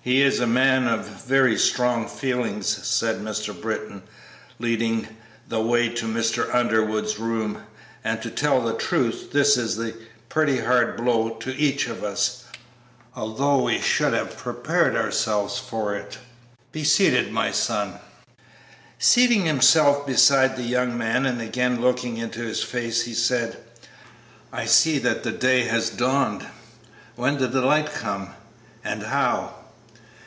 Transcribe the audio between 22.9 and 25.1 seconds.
he said, "I see